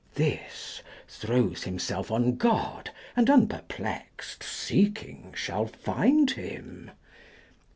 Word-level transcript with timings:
This, 0.15 0.81
throws 1.07 1.61
himself 1.61 2.09
on 2.09 2.35
God, 2.37 2.89
and 3.15 3.29
unperplexed 3.29 4.41
Seeking 4.41 5.31
shall 5.37 5.67
find 5.67 6.31
him. 6.31 6.89